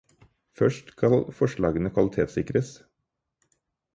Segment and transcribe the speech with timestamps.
[0.61, 2.71] Først skal forslagene kvalitetssikres.